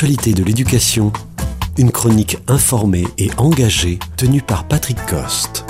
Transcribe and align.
L'actualité 0.00 0.32
de 0.32 0.42
l'éducation, 0.42 1.12
une 1.76 1.92
chronique 1.92 2.38
informée 2.48 3.04
et 3.18 3.28
engagée 3.36 3.98
tenue 4.16 4.40
par 4.40 4.66
Patrick 4.66 4.96
Coste. 5.04 5.66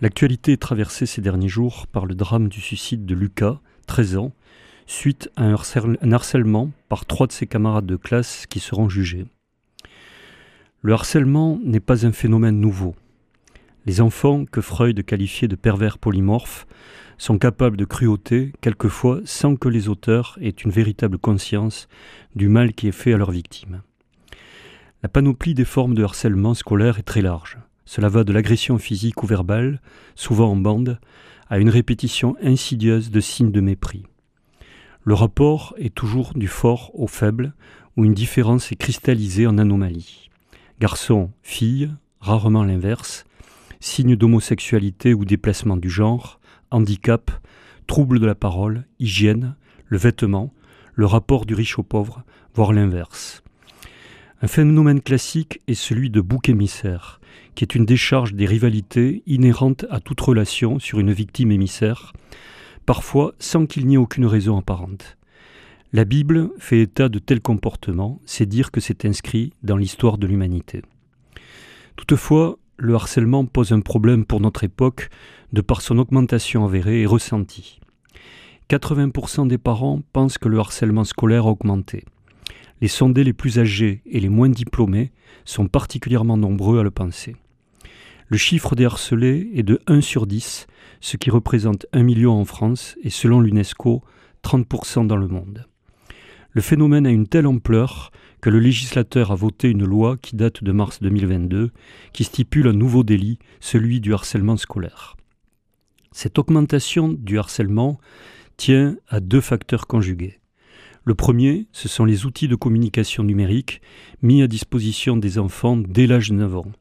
L'actualité 0.00 0.52
est 0.52 0.62
traversée 0.62 1.06
ces 1.06 1.20
derniers 1.20 1.48
jours 1.48 1.88
par 1.88 2.06
le 2.06 2.14
drame 2.14 2.48
du 2.48 2.60
suicide 2.60 3.04
de 3.04 3.16
Lucas, 3.16 3.58
13 3.88 4.16
ans, 4.18 4.32
suite 4.86 5.28
à 5.34 5.42
un 5.42 6.12
harcèlement 6.12 6.70
par 6.88 7.04
trois 7.04 7.26
de 7.26 7.32
ses 7.32 7.48
camarades 7.48 7.86
de 7.86 7.96
classe 7.96 8.46
qui 8.46 8.60
seront 8.60 8.88
jugés. 8.88 9.26
Le 10.82 10.92
harcèlement 10.92 11.58
n'est 11.64 11.80
pas 11.80 12.06
un 12.06 12.12
phénomène 12.12 12.60
nouveau. 12.60 12.94
Les 13.86 14.00
enfants, 14.00 14.44
que 14.44 14.60
Freud 14.60 15.02
qualifiait 15.04 15.48
de 15.48 15.56
pervers 15.56 15.98
polymorphes, 15.98 16.66
sont 17.16 17.38
capables 17.38 17.76
de 17.76 17.84
cruauté, 17.84 18.52
quelquefois 18.60 19.20
sans 19.24 19.56
que 19.56 19.68
les 19.68 19.88
auteurs 19.88 20.38
aient 20.40 20.50
une 20.50 20.70
véritable 20.70 21.18
conscience 21.18 21.88
du 22.34 22.48
mal 22.48 22.72
qui 22.72 22.88
est 22.88 22.92
fait 22.92 23.12
à 23.12 23.18
leurs 23.18 23.30
victimes. 23.30 23.82
La 25.02 25.08
panoplie 25.08 25.54
des 25.54 25.64
formes 25.64 25.94
de 25.94 26.04
harcèlement 26.04 26.54
scolaire 26.54 26.98
est 26.98 27.04
très 27.04 27.22
large. 27.22 27.58
Cela 27.86 28.08
va 28.08 28.24
de 28.24 28.32
l'agression 28.32 28.78
physique 28.78 29.22
ou 29.22 29.26
verbale, 29.26 29.80
souvent 30.14 30.50
en 30.50 30.56
bande, 30.56 30.98
à 31.48 31.58
une 31.58 31.70
répétition 31.70 32.36
insidieuse 32.42 33.10
de 33.10 33.20
signes 33.20 33.50
de 33.50 33.60
mépris. 33.60 34.04
Le 35.04 35.14
rapport 35.14 35.74
est 35.78 35.94
toujours 35.94 36.34
du 36.34 36.48
fort 36.48 36.90
au 36.94 37.06
faible, 37.06 37.54
où 37.96 38.04
une 38.04 38.14
différence 38.14 38.70
est 38.72 38.76
cristallisée 38.76 39.46
en 39.46 39.58
anomalie. 39.58 40.30
Garçon, 40.78 41.30
fille, 41.42 41.90
rarement 42.20 42.64
l'inverse, 42.64 43.24
signes 43.80 44.16
d'homosexualité 44.16 45.14
ou 45.14 45.24
déplacement 45.24 45.76
du 45.76 45.90
genre, 45.90 46.40
handicap, 46.70 47.30
troubles 47.86 48.20
de 48.20 48.26
la 48.26 48.34
parole, 48.34 48.84
hygiène, 48.98 49.56
le 49.86 49.98
vêtement, 49.98 50.52
le 50.94 51.06
rapport 51.06 51.46
du 51.46 51.54
riche 51.54 51.78
au 51.78 51.82
pauvre, 51.82 52.22
voire 52.54 52.72
l'inverse. 52.72 53.42
Un 54.42 54.46
phénomène 54.46 55.00
classique 55.00 55.60
est 55.66 55.74
celui 55.74 56.08
de 56.08 56.20
bouc 56.20 56.48
émissaire, 56.48 57.20
qui 57.54 57.64
est 57.64 57.74
une 57.74 57.84
décharge 57.84 58.34
des 58.34 58.46
rivalités 58.46 59.22
inhérentes 59.26 59.84
à 59.90 60.00
toute 60.00 60.20
relation 60.20 60.78
sur 60.78 61.00
une 61.00 61.12
victime 61.12 61.52
émissaire, 61.52 62.12
parfois 62.86 63.34
sans 63.38 63.66
qu'il 63.66 63.86
n'y 63.86 63.94
ait 63.94 63.98
aucune 63.98 64.26
raison 64.26 64.56
apparente. 64.56 65.16
La 65.92 66.04
Bible 66.04 66.50
fait 66.58 66.80
état 66.80 67.08
de 67.08 67.18
tels 67.18 67.40
comportements, 67.40 68.20
c'est 68.24 68.46
dire 68.46 68.70
que 68.70 68.80
c'est 68.80 69.04
inscrit 69.04 69.52
dans 69.62 69.76
l'histoire 69.76 70.18
de 70.18 70.26
l'humanité. 70.26 70.82
Toutefois, 71.96 72.58
le 72.80 72.94
harcèlement 72.94 73.44
pose 73.44 73.72
un 73.72 73.80
problème 73.80 74.24
pour 74.24 74.40
notre 74.40 74.64
époque 74.64 75.10
de 75.52 75.60
par 75.60 75.82
son 75.82 75.98
augmentation 75.98 76.64
avérée 76.64 77.02
et 77.02 77.06
ressentie. 77.06 77.80
80% 78.70 79.48
des 79.48 79.58
parents 79.58 80.00
pensent 80.12 80.38
que 80.38 80.48
le 80.48 80.58
harcèlement 80.58 81.04
scolaire 81.04 81.46
a 81.46 81.50
augmenté. 81.50 82.04
Les 82.80 82.88
sondés 82.88 83.24
les 83.24 83.32
plus 83.32 83.58
âgés 83.58 84.00
et 84.06 84.20
les 84.20 84.28
moins 84.28 84.48
diplômés 84.48 85.12
sont 85.44 85.66
particulièrement 85.66 86.36
nombreux 86.36 86.80
à 86.80 86.82
le 86.82 86.90
penser. 86.90 87.36
Le 88.28 88.38
chiffre 88.38 88.74
des 88.76 88.86
harcelés 88.86 89.50
est 89.54 89.64
de 89.64 89.80
1 89.86 90.00
sur 90.00 90.26
10, 90.26 90.66
ce 91.00 91.16
qui 91.16 91.30
représente 91.30 91.86
1 91.92 92.02
million 92.02 92.32
en 92.32 92.44
France 92.44 92.96
et 93.02 93.10
selon 93.10 93.40
l'UNESCO 93.40 94.02
30% 94.44 95.06
dans 95.06 95.16
le 95.16 95.28
monde. 95.28 95.66
Le 96.52 96.62
phénomène 96.62 97.06
a 97.06 97.10
une 97.10 97.28
telle 97.28 97.46
ampleur 97.46 98.10
que 98.40 98.50
le 98.50 98.58
législateur 98.58 99.30
a 99.30 99.36
voté 99.36 99.68
une 99.68 99.84
loi 99.84 100.16
qui 100.16 100.34
date 100.34 100.64
de 100.64 100.72
mars 100.72 101.00
2022 101.00 101.70
qui 102.12 102.24
stipule 102.24 102.66
un 102.66 102.72
nouveau 102.72 103.04
délit, 103.04 103.38
celui 103.60 104.00
du 104.00 104.12
harcèlement 104.12 104.56
scolaire. 104.56 105.16
Cette 106.10 106.38
augmentation 106.38 107.08
du 107.12 107.38
harcèlement 107.38 108.00
tient 108.56 108.96
à 109.08 109.20
deux 109.20 109.40
facteurs 109.40 109.86
conjugués. 109.86 110.40
Le 111.04 111.14
premier, 111.14 111.66
ce 111.72 111.88
sont 111.88 112.04
les 112.04 112.26
outils 112.26 112.48
de 112.48 112.56
communication 112.56 113.22
numérique 113.22 113.80
mis 114.20 114.42
à 114.42 114.48
disposition 114.48 115.16
des 115.16 115.38
enfants 115.38 115.76
dès 115.76 116.06
l'âge 116.06 116.30
de 116.30 116.34
9 116.34 116.56
ans. 116.56 116.72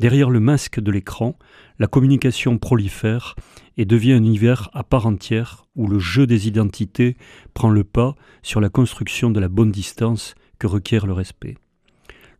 Derrière 0.00 0.30
le 0.30 0.40
masque 0.40 0.80
de 0.80 0.90
l'écran, 0.90 1.38
la 1.78 1.86
communication 1.86 2.56
prolifère 2.56 3.34
et 3.76 3.84
devient 3.84 4.14
un 4.14 4.24
univers 4.24 4.70
à 4.72 4.82
part 4.82 5.04
entière 5.04 5.66
où 5.76 5.86
le 5.88 5.98
jeu 5.98 6.26
des 6.26 6.48
identités 6.48 7.18
prend 7.52 7.68
le 7.68 7.84
pas 7.84 8.14
sur 8.42 8.62
la 8.62 8.70
construction 8.70 9.30
de 9.30 9.38
la 9.38 9.48
bonne 9.48 9.70
distance 9.70 10.34
que 10.58 10.66
requiert 10.66 11.06
le 11.06 11.12
respect. 11.12 11.58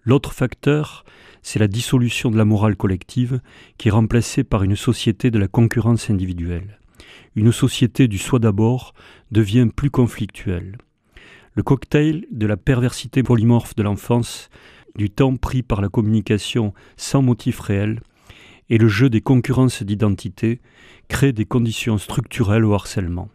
L'autre 0.04 0.32
facteur, 0.32 1.04
c'est 1.42 1.58
la 1.58 1.68
dissolution 1.68 2.30
de 2.30 2.38
la 2.38 2.46
morale 2.46 2.76
collective 2.76 3.42
qui 3.76 3.88
est 3.88 3.92
remplacée 3.92 4.42
par 4.42 4.62
une 4.62 4.74
société 4.74 5.30
de 5.30 5.38
la 5.38 5.46
concurrence 5.46 6.08
individuelle. 6.08 6.78
Une 7.36 7.52
société 7.52 8.08
du 8.08 8.16
soi 8.16 8.38
d'abord 8.38 8.94
devient 9.32 9.68
plus 9.76 9.90
conflictuelle. 9.90 10.78
Le 11.52 11.62
cocktail 11.62 12.26
de 12.30 12.46
la 12.46 12.56
perversité 12.56 13.22
polymorphe 13.22 13.74
de 13.74 13.82
l'enfance, 13.82 14.48
du 14.96 15.10
temps 15.10 15.36
pris 15.36 15.62
par 15.62 15.80
la 15.80 15.88
communication 15.88 16.72
sans 16.96 17.22
motif 17.22 17.60
réel, 17.60 18.00
et 18.68 18.78
le 18.78 18.88
jeu 18.88 19.10
des 19.10 19.20
concurrences 19.20 19.82
d'identité 19.82 20.60
crée 21.08 21.32
des 21.32 21.44
conditions 21.44 21.98
structurelles 21.98 22.64
au 22.64 22.72
harcèlement. 22.72 23.28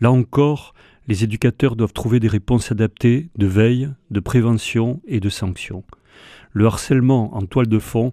Là 0.00 0.12
encore, 0.12 0.74
les 1.08 1.24
éducateurs 1.24 1.76
doivent 1.76 1.92
trouver 1.92 2.20
des 2.20 2.28
réponses 2.28 2.72
adaptées 2.72 3.30
de 3.36 3.46
veille, 3.46 3.90
de 4.10 4.20
prévention 4.20 5.00
et 5.06 5.20
de 5.20 5.28
sanction. 5.28 5.84
Le 6.52 6.66
harcèlement 6.66 7.36
en 7.36 7.42
toile 7.42 7.66
de 7.66 7.78
fond 7.78 8.12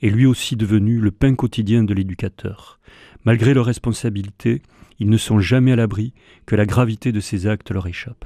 est 0.00 0.10
lui 0.10 0.26
aussi 0.26 0.56
devenu 0.56 1.00
le 1.00 1.10
pain 1.10 1.34
quotidien 1.34 1.84
de 1.84 1.92
l'éducateur. 1.92 2.78
Malgré 3.24 3.52
leurs 3.52 3.66
responsabilités, 3.66 4.62
ils 4.98 5.10
ne 5.10 5.16
sont 5.16 5.40
jamais 5.40 5.72
à 5.72 5.76
l'abri 5.76 6.14
que 6.46 6.56
la 6.56 6.66
gravité 6.66 7.12
de 7.12 7.20
ces 7.20 7.46
actes 7.46 7.70
leur 7.70 7.86
échappe. 7.86 8.24